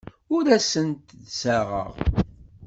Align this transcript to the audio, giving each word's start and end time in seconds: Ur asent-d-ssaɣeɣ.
Ur 0.35 0.45
asent-d-ssaɣeɣ. 0.55 1.91